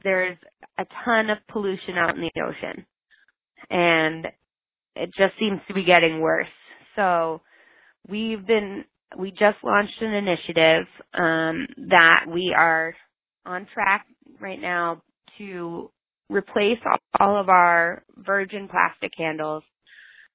[0.02, 0.36] there's
[0.78, 2.84] a ton of pollution out in the ocean,
[3.70, 4.26] and
[4.94, 6.46] it just seems to be getting worse.
[6.96, 7.40] So
[8.08, 8.84] we've been
[9.18, 12.94] we just launched an initiative um, that we are
[13.46, 14.06] on track
[14.40, 15.02] right now
[15.38, 15.90] to
[16.28, 16.78] replace
[17.20, 19.62] all of our virgin plastic handles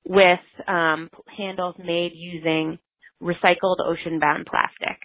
[0.07, 2.77] with um, handles made using
[3.21, 4.97] recycled ocean-bound plastic.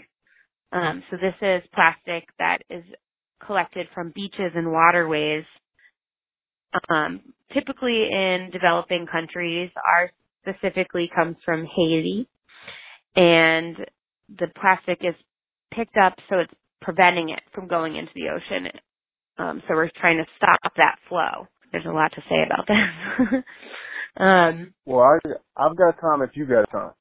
[0.72, 2.84] Um, so this is plastic that is
[3.44, 5.44] collected from beaches and waterways,
[6.90, 7.20] um,
[7.52, 9.70] typically in developing countries.
[9.96, 10.10] Ours
[10.42, 12.28] specifically comes from Haiti,
[13.16, 13.76] and
[14.38, 15.14] the plastic is
[15.72, 18.68] picked up so it's preventing it from going into the ocean.
[19.38, 21.48] Um, so we're trying to stop that flow.
[21.72, 23.42] There's a lot to say about this.
[24.18, 25.18] um, well, I,
[25.56, 26.92] I've got time if you've got time.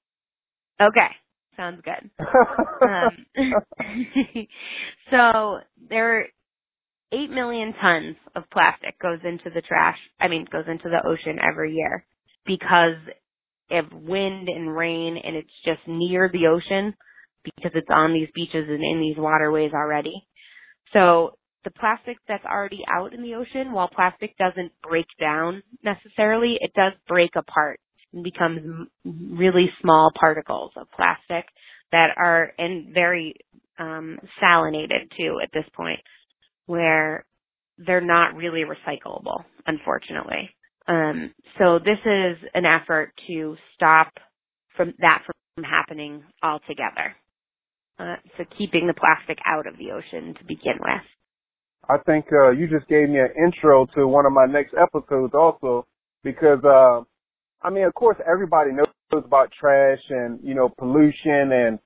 [0.82, 1.10] Okay,
[1.56, 2.10] sounds good.
[2.90, 3.26] um,
[5.12, 6.26] so there are
[7.14, 11.40] 8 million tons of plastic goes into the trash, I mean, goes into the ocean
[11.40, 12.06] every year
[12.46, 12.96] because
[13.74, 16.94] of wind and rain and it's just near the ocean
[17.44, 20.14] because it's on these beaches and in these waterways already.
[20.94, 21.32] So
[21.64, 26.72] the plastic that's already out in the ocean, while plastic doesn't break down necessarily, it
[26.76, 27.80] does break apart
[28.14, 31.46] and becomes really small particles of plastic
[31.92, 33.36] that are and very
[33.80, 36.00] um, salinated too at this point,
[36.66, 37.26] where
[37.78, 40.50] they're not really recyclable, unfortunately.
[40.88, 44.12] Um, so this is an effort to stop
[44.76, 47.16] from that from happening altogether.
[48.00, 51.04] Uh, so keeping the plastic out of the ocean to begin with.
[51.88, 55.34] I think uh, you just gave me an intro to one of my next episodes
[55.34, 55.86] also
[56.24, 57.02] because uh,
[57.62, 61.80] I mean of course everybody knows about trash and you know pollution and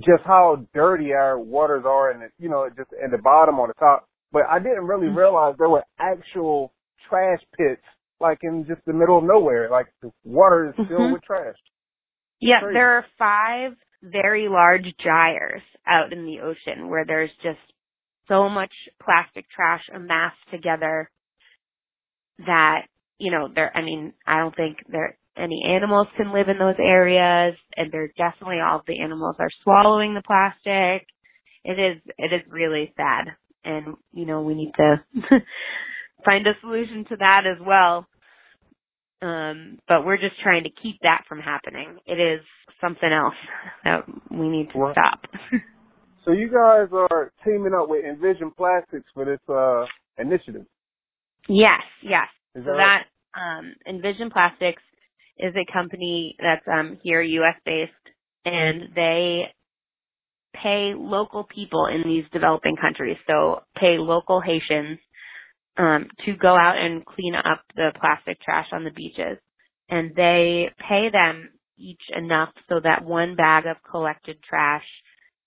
[0.00, 3.74] just how dirty our waters are and you know just in the bottom or the
[3.74, 5.18] top but I didn't really mm-hmm.
[5.18, 6.72] realize there were actual
[7.08, 7.82] trash pits
[8.24, 11.12] like in just the middle of nowhere like the water is filled mm-hmm.
[11.12, 11.56] with trash.
[12.40, 17.58] Yeah, there are five very large gyres out in the ocean where there's just
[18.28, 21.10] so much plastic trash amassed together
[22.46, 22.82] that,
[23.18, 26.78] you know, there, I mean, I don't think there, any animals can live in those
[26.78, 31.06] areas and they're definitely all the animals are swallowing the plastic.
[31.64, 33.34] It is, it is really sad.
[33.64, 35.02] And, you know, we need to
[36.24, 38.06] find a solution to that as well.
[39.24, 41.98] Um, but we're just trying to keep that from happening.
[42.06, 42.40] It is
[42.80, 43.34] something else
[43.84, 45.24] that we need to stop.
[46.24, 49.84] So you guys are teaming up with Envision Plastics for this uh,
[50.18, 50.64] initiative.
[51.48, 52.28] Yes, yes.
[52.54, 53.02] Is so that,
[53.34, 54.82] that um, Envision Plastics
[55.38, 57.56] is a company that's um, here, U.S.
[57.66, 57.92] based,
[58.46, 59.42] and they
[60.54, 63.18] pay local people in these developing countries.
[63.26, 64.98] So pay local Haitians
[65.76, 69.38] um, to go out and clean up the plastic trash on the beaches,
[69.88, 74.84] and they pay them each enough so that one bag of collected trash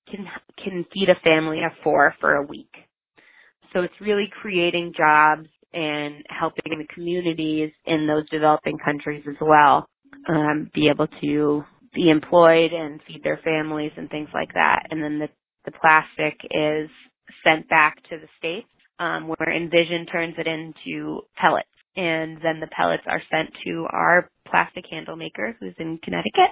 [0.09, 0.25] can
[0.63, 2.71] can feed a family of four for a week.
[3.73, 9.87] So it's really creating jobs and helping the communities in those developing countries as well
[10.29, 11.63] um, be able to
[11.93, 14.83] be employed and feed their families and things like that.
[14.89, 15.29] And then the
[15.65, 16.89] the plastic is
[17.43, 22.69] sent back to the states um, where Envision turns it into pellets, and then the
[22.75, 26.51] pellets are sent to our plastic handle maker who's in Connecticut,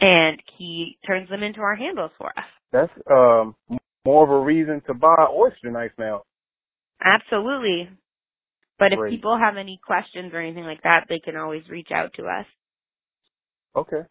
[0.00, 3.54] and he turns them into our handles for us that's um
[4.04, 6.22] more of a reason to buy oyster knife now.
[7.02, 7.90] Absolutely.
[8.78, 9.12] But Great.
[9.12, 12.24] if people have any questions or anything like that, they can always reach out to
[12.24, 12.46] us.
[13.74, 14.02] Okay.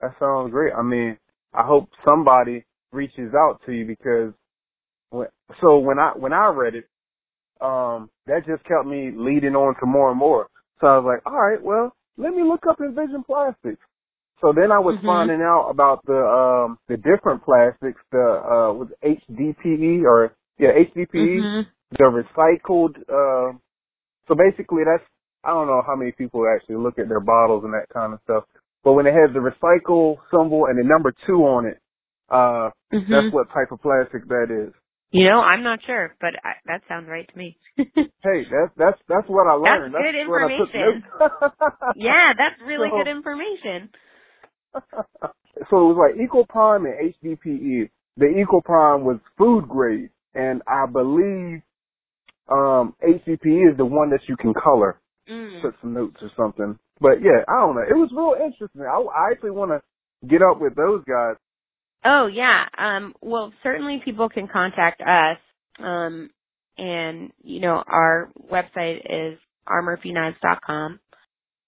[0.00, 0.72] That sounds great.
[0.76, 1.16] I mean,
[1.54, 4.32] I hope somebody reaches out to you because
[5.60, 6.84] so when I when I read it,
[7.60, 10.48] um, that just kept me leading on to more and more.
[10.80, 13.82] So I was like, all right, well, let me look up Envision Plastics.
[14.42, 15.06] So then I was mm-hmm.
[15.06, 21.14] finding out about the um the different plastics, the uh with HDPE or yeah, HDPE,
[21.14, 21.62] mm-hmm.
[21.96, 23.56] the recycled uh
[24.26, 25.08] so basically that's
[25.44, 28.20] I don't know how many people actually look at their bottles and that kind of
[28.24, 28.44] stuff.
[28.82, 31.78] But when it has the recycle symbol and the number two on it,
[32.28, 33.12] uh mm-hmm.
[33.12, 34.74] that's what type of plastic that is.
[35.12, 37.58] You know, I'm not sure, but I, that sounds right to me.
[37.76, 37.84] hey,
[38.24, 39.92] that's that's that's what I learned.
[39.92, 41.04] That's, good information.
[41.96, 43.90] yeah, that's really so, good information.
[45.68, 47.90] so it was like Ecoprime and HDPE.
[48.16, 51.60] The Ecoprime was food grade, and I believe
[52.48, 54.98] um HDPE is the one that you can color.
[55.30, 55.60] Mm.
[55.60, 56.78] Put some notes or something.
[57.00, 57.82] But yeah, I don't know.
[57.82, 58.80] It was real interesting.
[58.80, 59.82] I, I actually want to
[60.26, 61.36] get up with those guys?
[62.04, 62.64] Oh yeah.
[62.78, 65.38] Um well certainly people can contact us.
[65.78, 66.30] Um
[66.78, 69.38] and you know, our website is
[69.68, 71.00] rmurphyknives.com.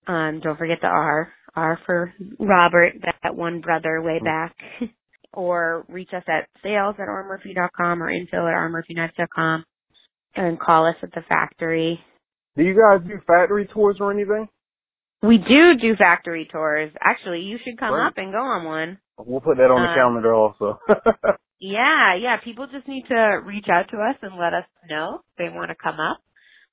[0.06, 1.28] Um don't forget the R.
[1.56, 4.24] R for Robert, that one brother way Mm-hmm.
[4.24, 4.56] back.
[5.32, 9.64] or reach us at sales at rmurphy.com or info at rmurphyknives.com
[10.36, 11.98] and call us at the factory.
[12.56, 14.48] Do you guys do factory tours or anything?
[15.22, 16.92] We do do factory tours.
[17.00, 18.06] Actually, you should come Great.
[18.06, 18.98] up and go on one.
[19.18, 20.78] We'll put that on the Um, calendar also.
[21.60, 22.36] Yeah, yeah.
[22.44, 25.70] People just need to reach out to us and let us know if they want
[25.70, 26.18] to come up.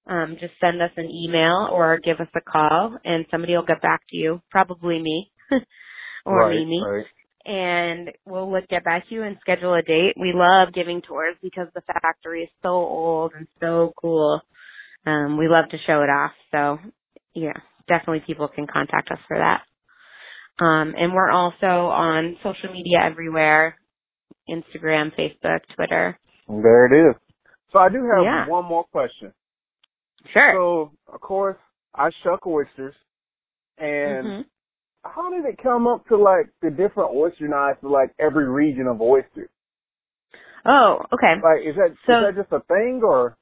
[0.08, 3.82] Um, just send us an email or give us a call, and somebody will get
[3.82, 4.42] back to you.
[4.50, 5.32] Probably me
[6.26, 7.06] or right, Mimi, right.
[7.46, 10.16] and we'll look, get back to you and schedule a date.
[10.20, 14.42] We love giving tours because the factory is so old and so cool.
[15.06, 16.32] Um, we love to show it off.
[16.52, 16.80] So,
[17.36, 17.54] yeah,
[17.92, 19.62] definitely people can contact us for that.
[20.64, 23.76] Um, and we're also on social media everywhere.
[24.50, 26.18] Instagram, Facebook, Twitter.
[26.48, 27.16] There it is.
[27.72, 28.48] So I do have Yeah.
[28.48, 29.34] one more question.
[30.34, 30.54] Sure.
[30.54, 31.58] So, of course,
[31.96, 32.96] I shuck oysters,
[33.78, 34.46] and Mhm.
[35.04, 38.88] how did it come up to like the different oyster knives for like every region
[38.88, 39.50] of oysters?
[40.66, 41.36] Oh, okay.
[41.42, 43.36] Like, is that is So- that just a thing, or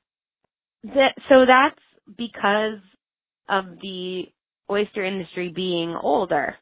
[0.84, 1.80] That, so that's
[2.16, 2.80] because
[3.50, 4.32] of the
[4.70, 6.56] oyster industry being older.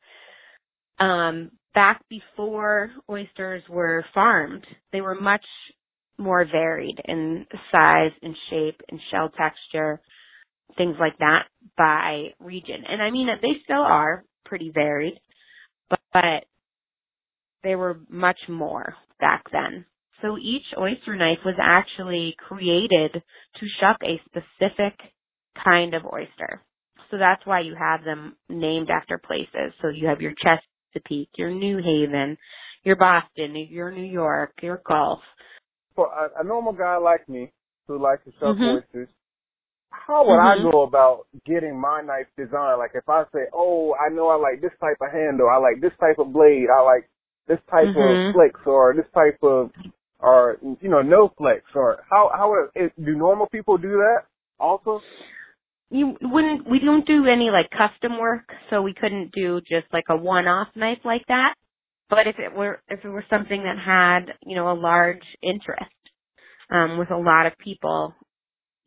[1.00, 5.46] Um, back before oysters were farmed, they were much
[6.18, 10.02] more varied in size and shape and shell texture,
[10.78, 11.44] things like that
[11.78, 12.84] by region.
[12.88, 15.20] And I mean, that they still are pretty varied,
[15.90, 16.46] but, but
[17.64, 19.86] they were much more back then.
[20.22, 24.98] So each oyster knife was actually created to shuck a specific
[25.64, 26.64] kind of oyster.
[27.12, 29.74] So that's why you have them named after places.
[29.82, 32.38] So you have your Chesapeake, your New Haven,
[32.84, 35.20] your Boston, your New York, your Gulf.
[35.96, 37.52] for a, a normal guy like me
[37.88, 38.76] who likes to shuck Mhm.
[38.76, 39.10] oysters?
[39.90, 40.68] How would Mhm.
[40.68, 42.78] I go about getting my knife designed?
[42.80, 45.82] Like, if I say, "Oh, I know I like this type of handle, I like
[45.82, 47.10] this type of blade, I like
[47.48, 48.30] this type Mhm.
[48.30, 49.72] of flex, or this type of,
[50.20, 54.26] or you know, no flex," or how how would it, do normal people do that
[54.60, 55.02] also?
[55.90, 60.04] You wouldn't, we don't do any like custom work, so we couldn't do just like
[60.10, 61.54] a one-off knife like that.
[62.10, 65.92] But if it were, if it were something that had, you know, a large interest,
[66.70, 68.14] um, with a lot of people,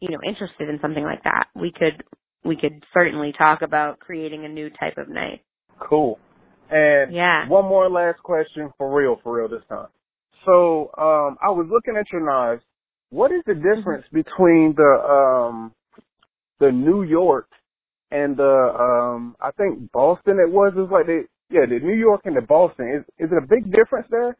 [0.01, 2.03] you know, interested in something like that, we could,
[2.45, 5.41] we could certainly talk about creating a new type of knife.
[5.79, 6.19] Cool.
[6.71, 7.49] And Yeah.
[7.49, 9.89] one more last question for real, for real this time.
[10.45, 12.63] So, um, I was looking at your knives.
[13.11, 15.73] What is the difference between the um
[16.61, 17.49] the New York
[18.11, 18.44] and the
[18.79, 20.73] um I think Boston it was?
[20.75, 23.03] is like the yeah, the New York and the Boston.
[23.18, 24.37] Is is it a big difference there?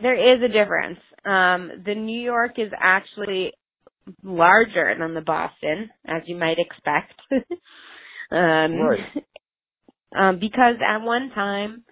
[0.00, 0.98] There is a difference.
[1.24, 3.52] Um, the New York is actually
[4.22, 7.14] larger than the Boston, as you might expect.
[8.30, 9.00] um, Right.
[10.16, 11.84] um, because at one time,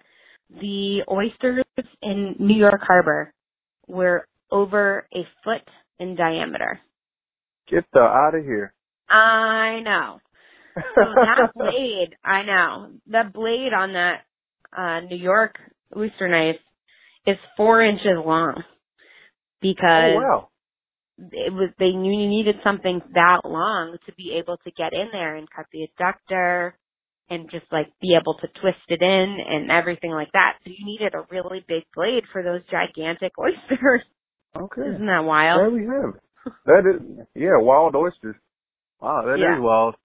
[0.49, 1.65] the oysters
[2.01, 3.33] in New York Harbor
[3.87, 5.67] were over a foot
[5.99, 6.79] in diameter.
[7.69, 8.73] Get the out of here.
[9.09, 10.19] I know.
[10.75, 14.21] So that blade, I know, the blade on that
[14.75, 15.55] uh New York
[15.95, 16.59] oyster knife
[17.25, 18.63] is four inches long
[19.61, 20.49] because oh wow.
[21.17, 25.07] it was they knew you needed something that long to be able to get in
[25.11, 26.73] there and cut the adductor
[27.29, 30.53] and just like be able to twist it in and everything like that.
[30.63, 34.01] So you needed a really big blade for those gigantic oysters.
[34.55, 34.81] Okay.
[34.81, 35.59] Isn't that wild?
[35.59, 36.53] There we have it.
[36.65, 38.35] That is yeah, wild oysters.
[39.01, 39.59] Wow, that is Yeah.
[39.59, 39.95] wild.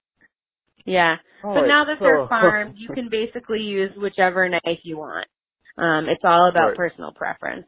[0.85, 1.17] Yeah.
[1.45, 5.27] All But now that they're farmed, you can basically use whichever knife you want.
[5.79, 6.77] Um, it's all about Right.
[6.77, 7.67] personal preference.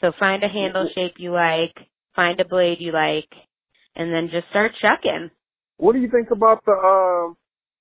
[0.00, 1.74] So find a handle shape you like,
[2.14, 3.28] find a blade you like,
[3.94, 5.30] and then just start chucking.
[5.78, 7.36] What do you think about the um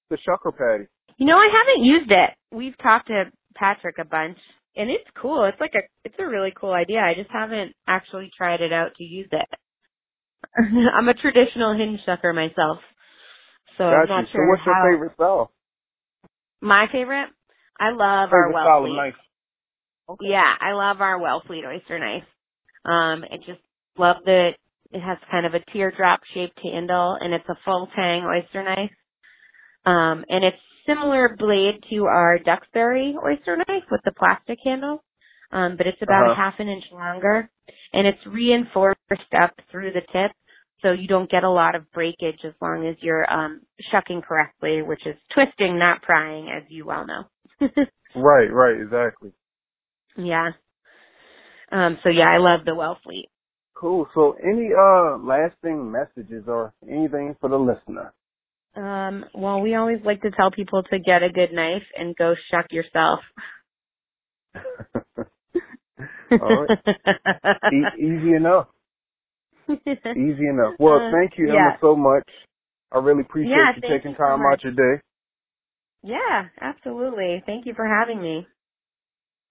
[0.09, 0.87] the Shucker Paddy?
[1.17, 2.29] You know, I haven't used it.
[2.51, 4.37] We've talked to Patrick a bunch,
[4.75, 5.45] and it's cool.
[5.45, 6.99] It's like a, it's a really cool idea.
[6.99, 9.47] I just haven't actually tried it out to use it.
[10.93, 12.79] I'm a traditional hinge sucker myself,
[13.77, 14.83] so I'm not sure so what's how.
[14.83, 15.51] your favorite style?
[16.61, 17.29] My favorite?
[17.79, 18.95] I love our favorite of Wellfleet.
[18.97, 19.13] knife?
[20.09, 20.25] Okay.
[20.29, 22.23] Yeah, I love our Wellfleet oyster knife.
[22.85, 23.59] Um, I just
[23.97, 24.51] love that
[24.91, 28.91] it has kind of a teardrop shaped handle and it's a full tang oyster knife.
[29.85, 35.03] Um, and it's similar blade to our Duxbury oyster knife with the plastic handle.
[35.51, 36.35] Um, but it's about a Uh-huh.
[36.35, 37.49] half an inch longer
[37.93, 40.31] and it's reinforced up through the tip
[40.81, 43.61] so you don't get a lot of breakage as long as you're um
[43.91, 47.67] shucking correctly, which is twisting, not prying, as you well know.
[48.15, 49.33] Right, right, exactly.
[50.17, 50.51] Yeah.
[51.69, 53.25] Um, so yeah, I love the Wellfleet.
[53.73, 54.07] Cool.
[54.15, 58.13] So any uh lasting messages or anything for the listener?
[58.75, 62.35] Um, well, we always like to tell people to get a good knife and go
[62.51, 63.19] shuck yourself.
[66.41, 66.69] All right.
[67.73, 68.67] E- easy enough.
[70.15, 70.75] Easy enough.
[70.79, 71.67] Well, Uh, thank you, yeah.
[71.69, 72.27] Emma, so much.
[72.91, 74.53] I really appreciate Yeah, you thank taking you time much.
[74.59, 75.01] out your day.
[76.03, 77.41] Yeah, absolutely.
[77.45, 78.47] Thank you for having me.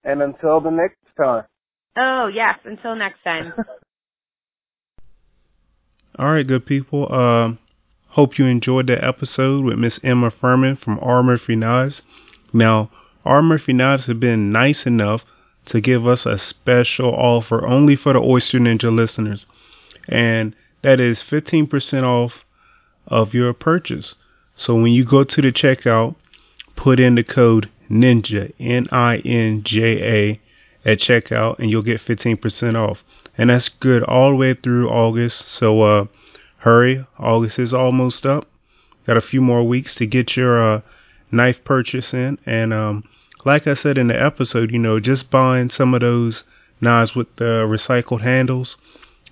[0.03, 1.43] And until the next time.
[1.97, 2.59] Oh, yes.
[2.63, 3.53] Until next time.
[6.17, 7.11] All right, good people.
[7.13, 7.59] Um,
[8.09, 11.21] hope you enjoyed that episode with Miss Emma Furman from R.
[11.23, 12.01] Murphy Knives.
[12.53, 12.89] Now,
[13.25, 13.41] R.
[13.41, 15.25] Murphy Knives have been nice enough
[15.65, 19.45] to give us a special offer only for the Oyster Ninja listeners,
[20.07, 22.45] and that is 15% off
[23.07, 24.15] of your purchase.
[24.55, 26.15] So when you go to the checkout,
[26.75, 30.39] put in the code NINJA, N I N J A,
[30.85, 33.03] at checkout, and you'll get 15% off.
[33.37, 35.49] And that's good all the way through August.
[35.49, 36.05] So uh,
[36.57, 38.47] hurry, August is almost up.
[39.05, 40.81] Got a few more weeks to get your uh,
[41.31, 42.37] knife purchase in.
[42.45, 43.03] And um,
[43.43, 46.43] like I said in the episode, you know, just buying some of those
[46.81, 48.77] knives with the recycled handles.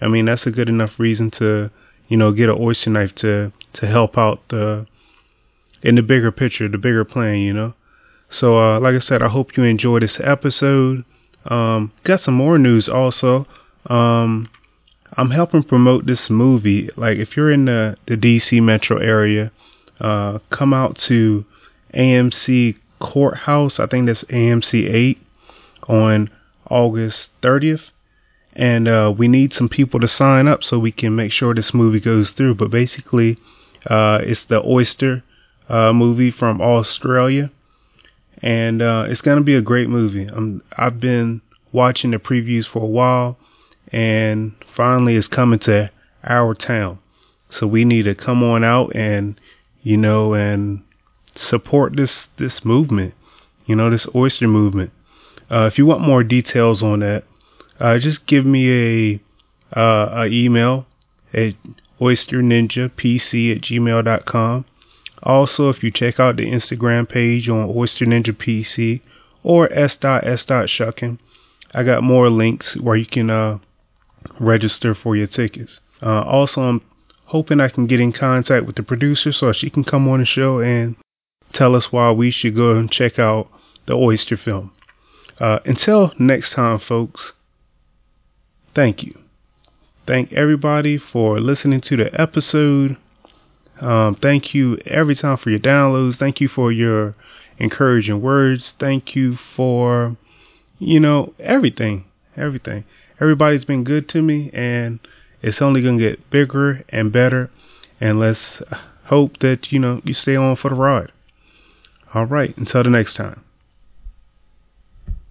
[0.03, 1.71] I mean, that's a good enough reason to,
[2.07, 4.85] you know, get an oyster knife to to help out the
[5.81, 7.73] in the bigger picture, the bigger plan, you know.
[8.29, 11.05] So, uh, like I said, I hope you enjoy this episode.
[11.45, 13.45] Um, got some more news also.
[13.87, 14.49] Um,
[15.15, 16.89] I'm helping promote this movie.
[16.95, 19.51] Like, if you're in the, the DC metro area,
[19.99, 21.45] uh, come out to
[21.93, 23.79] AMC Courthouse.
[23.79, 25.17] I think that's AMC 8
[25.87, 26.29] on
[26.69, 27.91] August 30th.
[28.55, 31.73] And uh, we need some people to sign up so we can make sure this
[31.73, 32.55] movie goes through.
[32.55, 33.37] But basically,
[33.87, 35.23] uh, it's the Oyster
[35.69, 37.51] uh, movie from Australia,
[38.41, 40.27] and uh, it's gonna be a great movie.
[40.31, 41.41] I'm, I've been
[41.71, 43.37] watching the previews for a while,
[43.91, 45.89] and finally it's coming to
[46.23, 46.99] our town.
[47.49, 49.39] So we need to come on out and
[49.81, 50.83] you know and
[51.35, 53.13] support this this movement.
[53.65, 54.91] You know this oyster movement.
[55.49, 57.23] Uh, if you want more details on that,
[57.83, 59.19] uh, just give me a
[59.77, 60.85] uh, a email
[61.33, 61.53] at
[61.99, 64.65] oysterninjapc at gmail.com.
[65.21, 69.01] Also, if you check out the Instagram page on Oyster Ninja PC
[69.43, 71.19] or s.s.shucking,
[71.73, 73.59] I got more links where you can uh,
[74.39, 75.81] register for your tickets.
[76.01, 76.81] Uh, also, I'm
[77.25, 80.25] hoping I can get in contact with the producer so she can come on the
[80.25, 80.95] show and
[81.51, 83.49] tell us why we should go and check out
[83.87, 84.71] the Oyster film.
[85.39, 87.33] Uh, until next time, folks,
[88.73, 89.17] thank you.
[90.05, 92.97] Thank everybody for listening to the episode.
[93.79, 96.15] Um, thank you every time for your downloads.
[96.15, 97.15] Thank you for your
[97.57, 98.73] encouraging words.
[98.79, 100.15] Thank you for,
[100.79, 102.05] you know, everything.
[102.35, 102.83] Everything.
[103.19, 104.99] Everybody's been good to me, and
[105.41, 107.49] it's only going to get bigger and better.
[108.01, 108.61] And let's
[109.05, 111.11] hope that, you know, you stay on for the ride.
[112.13, 112.55] All right.
[112.57, 113.43] Until the next time.